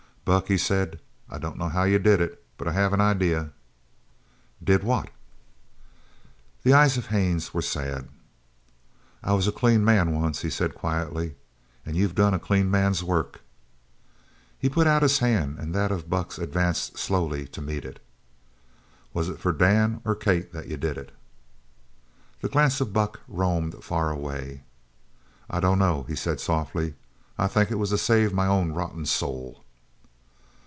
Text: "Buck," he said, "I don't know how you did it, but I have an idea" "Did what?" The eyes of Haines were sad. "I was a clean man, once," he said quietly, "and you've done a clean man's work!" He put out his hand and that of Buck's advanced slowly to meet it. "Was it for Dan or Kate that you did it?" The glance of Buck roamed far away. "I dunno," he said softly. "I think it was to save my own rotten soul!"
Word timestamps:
"Buck," 0.23 0.47
he 0.47 0.57
said, 0.57 1.01
"I 1.29 1.39
don't 1.39 1.57
know 1.57 1.67
how 1.67 1.83
you 1.83 1.99
did 1.99 2.21
it, 2.21 2.41
but 2.55 2.65
I 2.67 2.71
have 2.73 2.93
an 2.93 3.01
idea" 3.01 3.49
"Did 4.63 4.81
what?" 4.83 5.09
The 6.63 6.71
eyes 6.73 6.95
of 6.95 7.07
Haines 7.07 7.53
were 7.53 7.61
sad. 7.61 8.07
"I 9.23 9.33
was 9.33 9.45
a 9.47 9.51
clean 9.51 9.83
man, 9.83 10.13
once," 10.13 10.41
he 10.43 10.49
said 10.49 10.75
quietly, 10.75 11.35
"and 11.85 11.97
you've 11.97 12.15
done 12.15 12.33
a 12.35 12.39
clean 12.39 12.69
man's 12.71 13.03
work!" 13.03 13.41
He 14.57 14.69
put 14.69 14.87
out 14.87 15.01
his 15.01 15.19
hand 15.19 15.57
and 15.57 15.73
that 15.73 15.91
of 15.91 16.09
Buck's 16.09 16.37
advanced 16.37 16.97
slowly 16.97 17.45
to 17.47 17.61
meet 17.61 17.83
it. 17.83 17.99
"Was 19.13 19.27
it 19.27 19.39
for 19.39 19.51
Dan 19.51 20.01
or 20.05 20.15
Kate 20.15 20.53
that 20.53 20.67
you 20.69 20.77
did 20.77 20.97
it?" 20.97 21.11
The 22.39 22.47
glance 22.47 22.79
of 22.79 22.93
Buck 22.93 23.19
roamed 23.27 23.83
far 23.83 24.11
away. 24.11 24.63
"I 25.49 25.59
dunno," 25.59 26.03
he 26.03 26.15
said 26.15 26.39
softly. 26.39 26.93
"I 27.39 27.47
think 27.47 27.69
it 27.69 27.75
was 27.79 27.89
to 27.89 27.97
save 27.97 28.31
my 28.33 28.45
own 28.47 28.71
rotten 28.71 29.05
soul!" 29.05 29.65